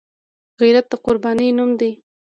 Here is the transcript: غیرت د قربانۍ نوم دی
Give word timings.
غیرت 0.61 0.85
د 0.91 0.93
قربانۍ 1.05 1.49
نوم 1.57 1.71
دی 1.79 1.91